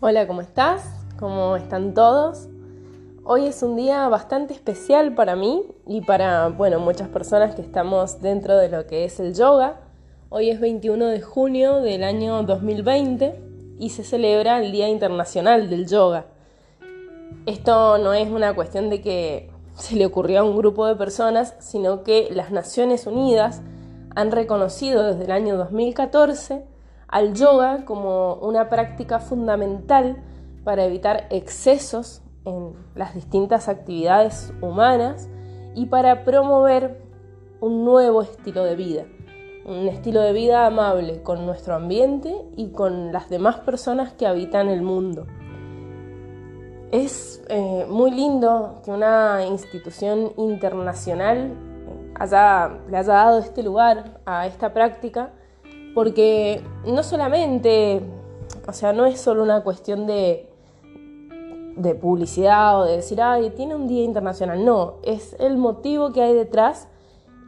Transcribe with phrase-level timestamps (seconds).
[0.00, 0.84] Hola, ¿cómo estás?
[1.18, 2.46] ¿Cómo están todos?
[3.24, 8.22] Hoy es un día bastante especial para mí y para, bueno, muchas personas que estamos
[8.22, 9.80] dentro de lo que es el yoga.
[10.28, 13.40] Hoy es 21 de junio del año 2020
[13.80, 16.26] y se celebra el Día Internacional del Yoga.
[17.46, 21.56] Esto no es una cuestión de que se le ocurrió a un grupo de personas,
[21.58, 23.62] sino que las Naciones Unidas
[24.14, 26.77] han reconocido desde el año 2014
[27.08, 30.16] al yoga como una práctica fundamental
[30.64, 35.28] para evitar excesos en las distintas actividades humanas
[35.74, 37.02] y para promover
[37.60, 39.04] un nuevo estilo de vida,
[39.64, 44.68] un estilo de vida amable con nuestro ambiente y con las demás personas que habitan
[44.68, 45.26] el mundo.
[46.90, 51.54] Es eh, muy lindo que una institución internacional
[52.14, 55.32] haya, le haya dado este lugar a esta práctica
[55.94, 58.02] porque no solamente,
[58.66, 60.48] o sea, no es solo una cuestión de,
[61.76, 66.22] de publicidad o de decir, ay, tiene un día internacional, no, es el motivo que
[66.22, 66.88] hay detrás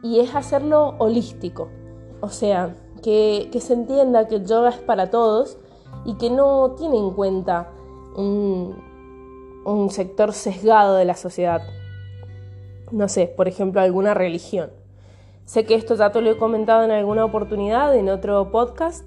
[0.03, 1.69] y es hacerlo holístico,
[2.21, 5.57] o sea, que, se entienda que el yoga es para todos
[6.05, 7.71] y que no tiene en cuenta
[8.15, 8.75] un,
[9.65, 11.61] un sector sesgado de la sociedad.
[12.91, 14.71] No sé, por ejemplo, alguna religión.
[15.45, 19.05] Sé que esto ya te lo he comentado en alguna oportunidad, en otro podcast,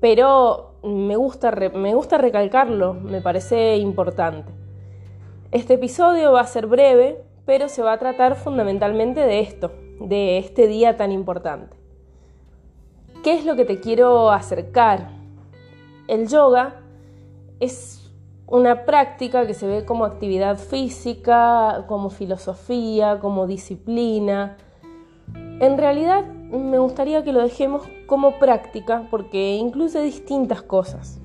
[0.00, 4.52] pero me gusta, me gusta recalcarlo, me parece importante.
[5.52, 10.38] Este episodio va a ser breve, pero se va a tratar fundamentalmente de esto, de
[10.38, 11.76] este día tan importante.
[13.22, 15.10] ¿Qué es lo que te quiero acercar?
[16.08, 16.76] El yoga
[17.60, 18.10] es
[18.46, 24.56] una práctica que se ve como actividad física, como filosofía, como disciplina,
[25.60, 31.20] en realidad me gustaría que lo dejemos como práctica porque incluye distintas cosas.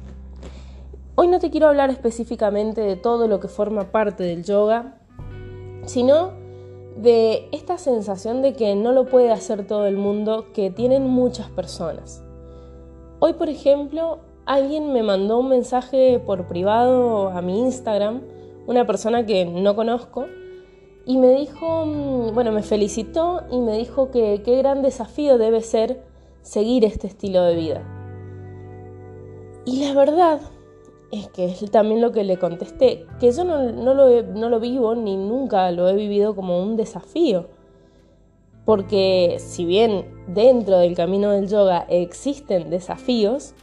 [1.16, 4.98] Hoy no te quiero hablar específicamente de todo lo que forma parte del yoga,
[5.86, 6.34] sino
[6.98, 11.50] de esta sensación de que no lo puede hacer todo el mundo que tienen muchas
[11.50, 12.22] personas.
[13.20, 18.22] Hoy, por ejemplo, alguien me mandó un mensaje por privado a mi Instagram,
[18.68, 20.26] una persona que no conozco,
[21.06, 25.62] y me dijo, mm, bueno, me felicitó y me dijo que qué gran desafío debe
[25.62, 26.04] ser
[26.42, 27.84] seguir este estilo de vida.
[29.66, 30.42] Y la verdad
[31.12, 34.96] es que es también lo que le contesté, que yo no, lo, no lo vivo
[34.96, 37.48] ni nunca lo he vivido como un desafío.
[38.66, 43.54] Porque si bien dentro del camino del yoga existen desafíos,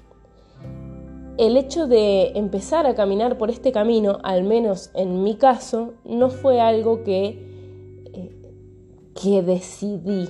[1.39, 6.31] el hecho de empezar a caminar por este camino, al menos en mi caso, no
[6.31, 7.29] fue algo que,
[8.13, 8.31] eh,
[9.21, 10.29] que decidí.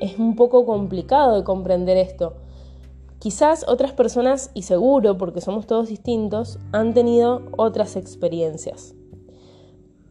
[0.00, 2.34] Es un poco complicado de comprender esto.
[3.18, 8.94] Quizás otras personas, y seguro porque somos todos distintos, han tenido otras experiencias.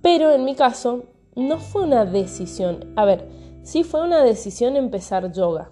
[0.02, 1.04] Pero en mi caso,
[1.36, 2.94] no fue una decisión.
[2.96, 3.28] A ver,
[3.64, 5.72] sí fue una decisión empezar yoga.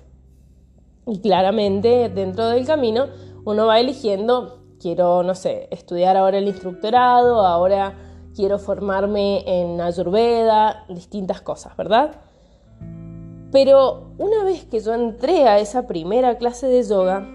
[1.06, 3.08] Y claramente dentro del camino
[3.46, 7.94] uno va eligiendo, quiero, no sé, estudiar ahora el instructorado, ahora
[8.36, 12.16] quiero formarme en Ayurveda, distintas cosas, ¿verdad?
[13.52, 17.28] Pero una vez que yo entré a esa primera clase de yoga,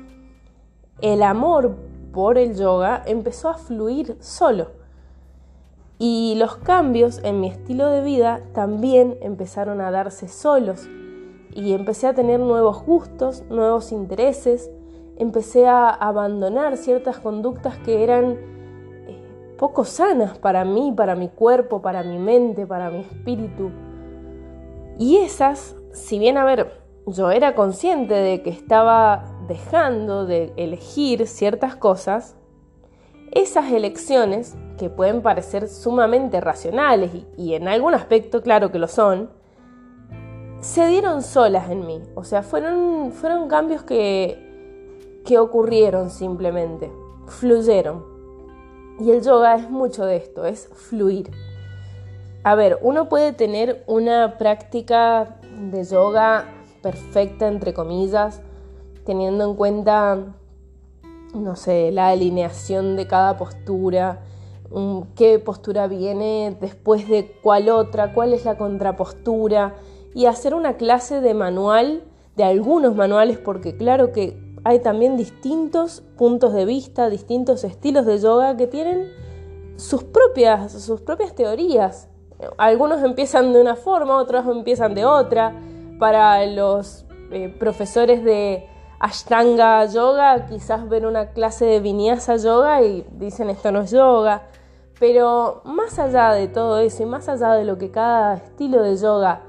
[1.00, 1.76] el amor
[2.12, 4.72] por el yoga empezó a fluir solo.
[6.00, 10.88] Y los cambios en mi estilo de vida también empezaron a darse solos.
[11.54, 14.70] Y empecé a tener nuevos gustos, nuevos intereses,
[15.18, 18.38] empecé a abandonar ciertas conductas que eran
[19.06, 23.70] eh, poco sanas para mí, para mi cuerpo, para mi mente, para mi espíritu.
[24.96, 31.26] Y esas, si bien, a ver, yo era consciente de que estaba dejando de elegir
[31.26, 32.36] ciertas cosas,
[33.32, 38.86] esas elecciones, que pueden parecer sumamente racionales y, y, en algún aspecto claro que lo
[38.86, 39.30] son,
[40.60, 42.00] se dieron solas en mí.
[42.14, 44.47] O sea, fueron, fueron cambios que
[45.28, 46.90] que ocurrieron simplemente,
[47.26, 48.02] fluyeron.
[48.98, 51.30] Y el yoga es mucho de esto, es fluir.
[52.44, 55.38] A ver, uno puede tener una práctica
[55.70, 56.46] de yoga
[56.82, 58.40] perfecta, entre comillas,
[59.04, 60.18] teniendo en cuenta,
[61.34, 64.22] no sé, la alineación de cada postura,
[65.14, 69.74] qué postura viene después de cuál otra, cuál es la contrapostura,
[70.14, 72.02] y hacer una clase de manual,
[72.34, 78.18] de algunos manuales, porque claro que hay también distintos puntos de vista, distintos estilos de
[78.18, 79.10] yoga que tienen
[79.76, 82.08] sus propias, sus propias teorías.
[82.56, 85.54] Algunos empiezan de una forma, otros empiezan de otra.
[85.98, 88.68] Para los eh, profesores de
[89.00, 94.42] Ashtanga yoga, quizás ven una clase de vinyasa yoga y dicen esto no es yoga.
[94.98, 98.96] Pero más allá de todo eso y más allá de lo que cada estilo de
[98.96, 99.42] yoga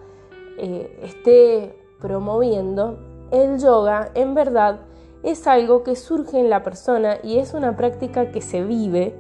[0.58, 3.00] eh, esté promoviendo,
[3.32, 4.82] el yoga en verdad
[5.24, 9.16] es algo que surge en la persona y es una práctica que se vive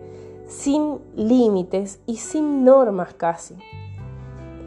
[0.47, 3.55] sin límites y sin normas casi.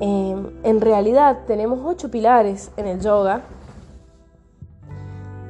[0.00, 3.42] Em, en realidad tenemos ocho pilares en el yoga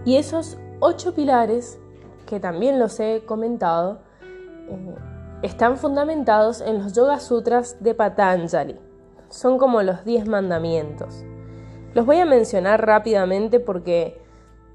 [0.05, 1.79] y esos ocho pilares,
[2.26, 4.00] que también los he comentado,
[4.69, 4.94] eh,
[5.43, 8.78] están fundamentados en los Yoga Sutras de Patanjali.
[9.28, 11.25] Son como los diez mandamientos.
[11.94, 14.21] Los voy a mencionar rápidamente porque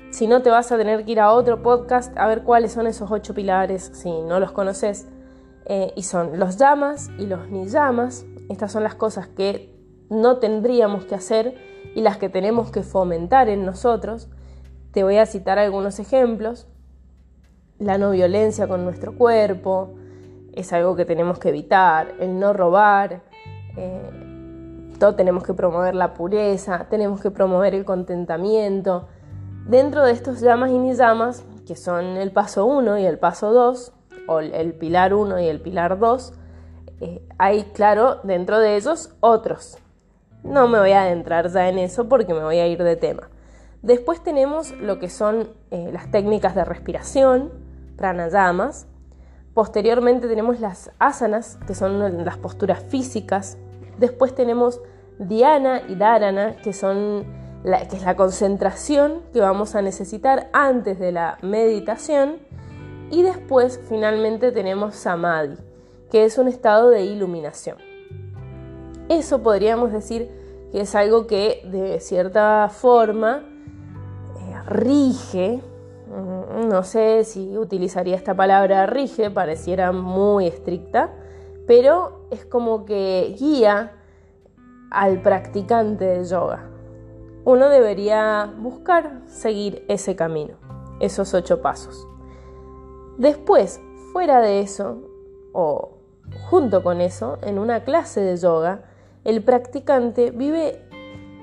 [0.09, 2.87] si no te vas a tener que ir a otro podcast a ver cuáles son
[2.87, 5.07] esos ocho pilares si no los conoces.
[5.69, 8.25] Eh, y son los llamas y los niyamas.
[8.49, 9.75] Estas son las cosas que
[10.09, 11.55] no tendríamos que hacer
[11.93, 14.29] y las que tenemos que fomentar en nosotros.
[14.91, 16.67] Te voy a citar algunos ejemplos.
[17.79, 19.95] La no violencia con nuestro cuerpo
[20.53, 22.13] es algo que tenemos que evitar.
[22.19, 23.23] El no robar.
[23.75, 26.87] Eh, todo tenemos que promover la pureza.
[26.89, 29.09] Tenemos que promover el contentamiento.
[29.67, 33.91] Dentro de estos llamas y niyamas, que son el paso 1 y el paso 2,
[34.27, 36.33] o el pilar 1 y el pilar 2,
[37.01, 39.77] eh, hay, claro, dentro de ellos otros.
[40.43, 43.29] No me voy a adentrar ya en eso porque me voy a ir de tema.
[43.81, 47.51] Después tenemos lo que son eh, las técnicas de respiración,
[47.97, 48.87] pranayamas.
[49.53, 53.57] Posteriormente tenemos las asanas, que son las posturas físicas.
[53.97, 54.79] Después tenemos
[55.19, 57.25] dhyana y dharana, que, son
[57.63, 62.37] que es la concentración que vamos a necesitar antes de la meditación.
[63.09, 65.57] Y después finalmente tenemos samadhi,
[66.11, 67.77] que es un estado de iluminación.
[69.09, 70.29] Eso podríamos decir
[70.71, 73.43] que es algo que de cierta forma
[74.37, 75.61] eh, rige,
[76.09, 81.13] mm, no sé si utilizaría esta palabra rige, pareciera muy estricta,
[81.65, 83.93] pero es como que guía
[84.91, 86.76] al practicante de yoga.
[87.47, 90.55] Uno debería buscar seguir ese camino,
[90.99, 92.05] esos ocho pasos.
[93.17, 93.79] Después,
[94.11, 94.97] fuera de eso,
[95.53, 95.91] o
[96.49, 98.81] junto con eso, en una clase de yoga,
[99.23, 100.81] el practicante vive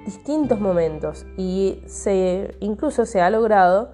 [0.05, 3.93] distintos momentos y se, incluso se ha logrado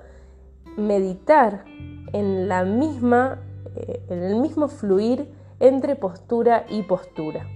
[0.76, 1.64] meditar
[2.12, 3.38] en, la misma,
[3.76, 7.46] eh, en el mismo fluir entre postura y postura.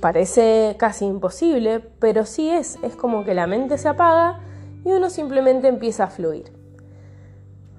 [0.00, 4.40] Parece casi imposible, pero sí es, es como que la mente se apaga
[4.84, 6.52] y uno simplemente empieza a fluir.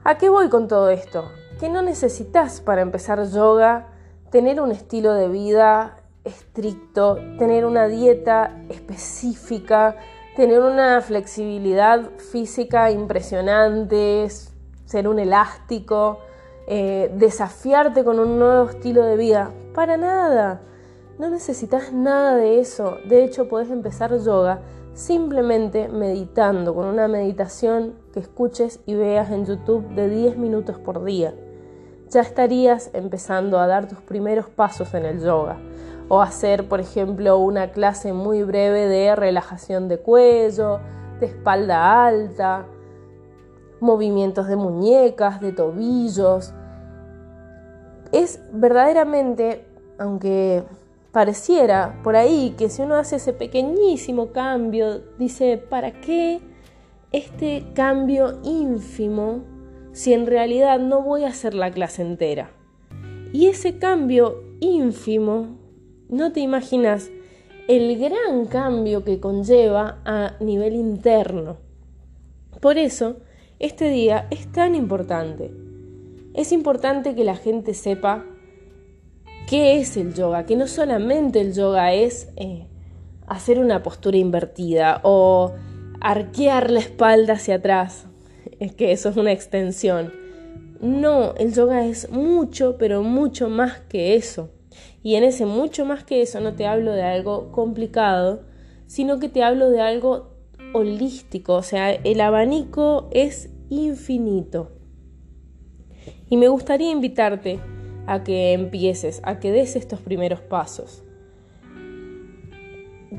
[0.03, 1.31] ¿A qué voy con todo esto?
[1.59, 3.87] Que no necesitas para empezar yoga
[4.31, 9.97] tener un estilo de vida estricto, tener una dieta específica,
[10.35, 14.27] tener una flexibilidad física impresionante,
[14.85, 16.19] ser un elástico,
[16.67, 19.51] eh, desafiarte con un nuevo estilo de vida.
[19.73, 20.61] Para nada.
[21.21, 22.97] No necesitas nada de eso.
[23.07, 24.61] De hecho, puedes empezar yoga
[24.95, 31.03] simplemente meditando, con una meditación que escuches y veas en YouTube de 10 minutos por
[31.03, 31.35] día.
[32.09, 35.59] Ya estarías empezando a dar tus primeros pasos en el yoga
[36.09, 40.79] o hacer, por ejemplo, una clase muy breve de relajación de cuello,
[41.19, 42.65] de espalda alta,
[43.79, 46.51] movimientos de muñecas, de tobillos.
[48.11, 49.67] Es verdaderamente,
[49.99, 50.63] aunque
[51.11, 56.39] pareciera por ahí que si uno hace ese pequeñísimo cambio, dice, ¿para qué
[57.11, 59.43] este cambio ínfimo
[59.91, 62.51] si en realidad no voy a hacer la clase entera?
[63.33, 65.57] Y ese cambio ínfimo
[66.09, 67.09] no te imaginas
[67.67, 71.57] el gran cambio que conlleva a nivel interno.
[72.59, 73.17] Por eso,
[73.59, 75.51] este día es tan importante.
[76.33, 78.25] Es importante que la gente sepa
[79.51, 82.67] qué es el yoga, que no solamente el yoga es eh,
[83.27, 85.51] hacer una postura invertida o
[85.99, 88.05] arquear la espalda hacia atrás,
[88.61, 90.13] es que eso es una extensión.
[90.79, 94.51] No, el yoga es mucho, pero mucho más que eso.
[95.03, 98.43] Y en ese mucho más que eso no te hablo de algo complicado,
[98.87, 100.31] sino que te hablo de algo
[100.73, 104.71] holístico, o sea, el abanico es infinito.
[106.29, 107.59] Y me gustaría invitarte
[108.07, 111.03] a que empieces, a que des estos primeros pasos.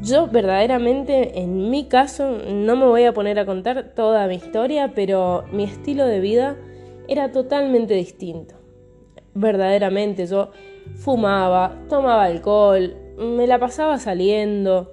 [0.01, 4.93] Yo verdaderamente, en mi caso, no me voy a poner a contar toda mi historia,
[4.95, 6.57] pero mi estilo de vida
[7.09, 8.55] era totalmente distinto.
[9.35, 10.51] Verdaderamente, yo
[10.97, 14.93] fumaba, tomaba alcohol, me la pasaba saliendo.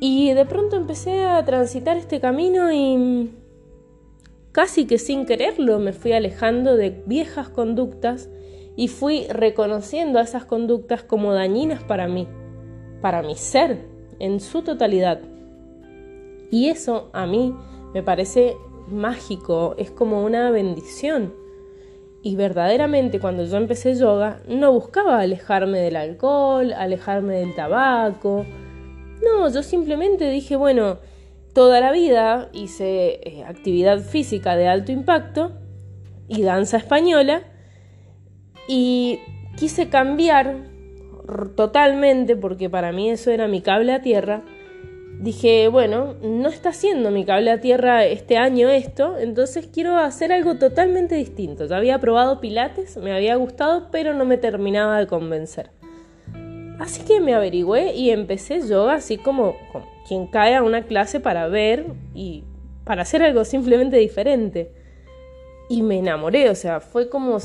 [0.00, 3.30] Y de pronto empecé a transitar este camino y
[4.58, 8.28] casi que sin quererlo me fui alejando de viejas conductas
[8.74, 12.26] y fui reconociendo a esas conductas como dañinas para mí,
[13.00, 13.86] para mi ser
[14.18, 15.20] en su totalidad.
[16.50, 17.54] Y eso a mí
[17.94, 18.56] me parece
[18.88, 21.32] mágico, es como una bendición.
[22.24, 28.44] Y verdaderamente cuando yo empecé yoga no buscaba alejarme del alcohol, alejarme del tabaco.
[29.22, 30.98] No, yo simplemente dije, bueno,
[31.58, 35.58] toda la vida hice eh, actividad física de alto impacto
[36.28, 37.42] y danza española
[38.68, 39.18] y
[39.56, 40.68] quise cambiar
[41.56, 44.44] totalmente porque para mí eso era mi cable a tierra
[45.18, 50.32] dije, bueno, no está haciendo mi cable a tierra este año esto, entonces quiero hacer
[50.32, 51.64] algo totalmente distinto.
[51.64, 55.70] Ya había probado pilates, me había gustado, pero no me terminaba de convencer.
[56.78, 61.20] Así que me averigüé y empecé yoga así como, como quien cae a una clase
[61.20, 61.84] para ver
[62.14, 62.42] y
[62.84, 64.72] para hacer algo simplemente diferente.
[65.68, 67.36] Y me enamoré, o sea, fue como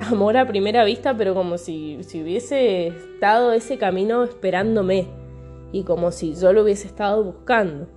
[0.00, 5.08] amor a primera vista, pero como si, si hubiese estado ese camino esperándome
[5.72, 7.88] y como si yo lo hubiese estado buscando.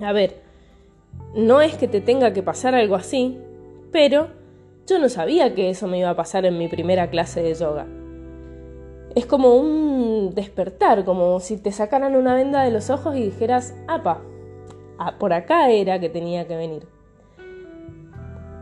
[0.00, 0.40] A ver,
[1.34, 3.36] no es que te tenga que pasar algo así,
[3.92, 4.28] pero
[4.86, 7.86] yo no sabía que eso me iba a pasar en mi primera clase de yoga.
[9.14, 13.74] Es como un despertar, como si te sacaran una venda de los ojos y dijeras,
[13.86, 14.20] apa,
[15.18, 16.86] por acá era que tenía que venir.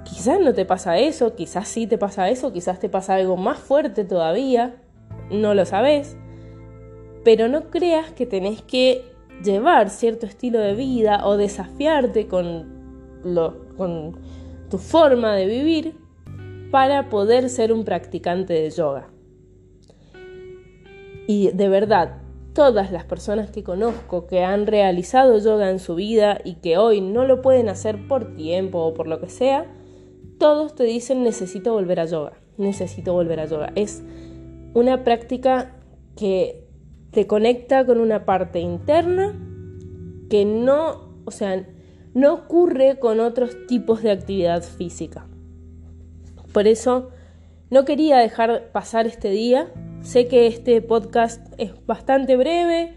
[0.05, 3.59] Quizás no te pasa eso, quizás sí te pasa eso, quizás te pasa algo más
[3.59, 4.77] fuerte todavía,
[5.31, 6.17] no lo sabes,
[7.25, 9.05] pero no creas que tenés que
[9.43, 13.23] llevar cierto estilo de vida o desafiarte con,
[13.77, 14.17] con
[14.71, 15.97] tu forma de vivir
[16.71, 19.09] para poder ser un practicante de yoga.
[21.27, 22.19] Y de verdad,
[22.53, 27.01] todas las personas que conozco que han realizado yoga en su vida y que hoy
[27.01, 29.67] no lo pueden hacer por tiempo o por lo que sea,
[30.39, 33.73] todos te dicen necesito volver a yoga, necesito volver a yoga.
[33.75, 34.03] Es
[34.75, 35.77] una práctica
[36.17, 36.67] que
[37.11, 39.35] te conecta con una parte interna
[40.29, 41.67] que no, o sea,
[42.15, 45.27] no ocurre con otros tipos de actividad física.
[46.53, 47.11] Por eso
[47.71, 49.71] no quería dejar pasar este día.
[50.07, 52.95] Sé que este podcast es bastante breve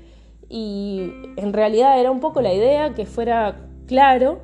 [0.48, 4.42] y en realidad era un poco la idea que fuera claro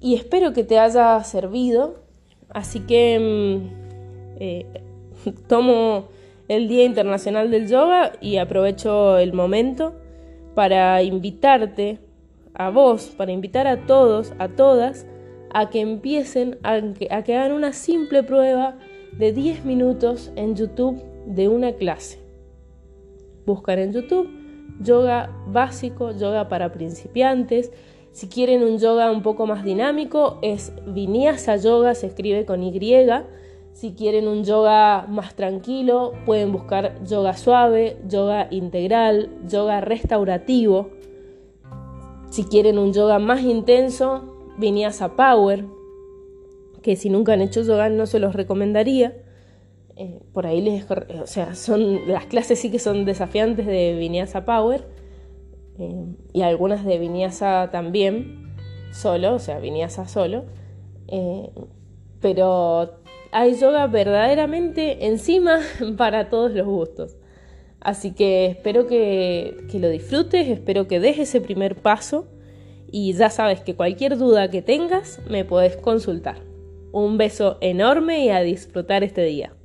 [0.00, 2.02] y espero que te haya servido.
[2.48, 4.66] Así que mm, eh,
[5.46, 6.08] tomo
[6.48, 9.94] el Día Internacional del Yoga y aprovecho el momento
[10.56, 12.00] para invitarte
[12.54, 15.06] a vos, para invitar a todos, a todas,
[15.54, 18.76] a que empiecen a que, a que hagan una simple prueba
[19.12, 22.18] de 10 minutos en YouTube de una clase.
[23.46, 24.38] Buscar en YouTube
[24.80, 27.72] yoga básico, yoga para principiantes.
[28.12, 32.72] Si quieren un yoga un poco más dinámico, es Vinyasa Yoga, se escribe con Y
[33.72, 40.90] si quieren un yoga más tranquilo, pueden buscar yoga suave, yoga integral, yoga restaurativo.
[42.30, 45.64] Si quieren un yoga más intenso, Vinyasa Power,
[46.82, 49.16] que si nunca han hecho yoga no se los recomendaría.
[50.00, 54.44] Eh, por ahí les, o sea, son las clases sí que son desafiantes de Vinyasa
[54.44, 54.84] Power
[55.76, 58.54] eh, y algunas de Vinyasa también
[58.92, 60.44] solo, o sea, Vinyasa solo.
[61.08, 61.50] Eh,
[62.20, 63.00] pero
[63.32, 65.58] hay yoga verdaderamente encima
[65.96, 67.16] para todos los gustos.
[67.80, 72.28] Así que espero que, que, lo disfrutes, espero que des ese primer paso
[72.92, 76.36] y ya sabes que cualquier duda que tengas me puedes consultar.
[76.92, 79.57] Un beso enorme y a disfrutar este día.